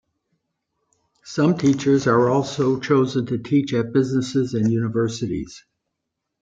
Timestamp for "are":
2.07-2.27